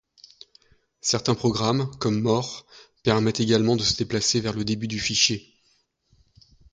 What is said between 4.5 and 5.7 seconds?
le début du fichier.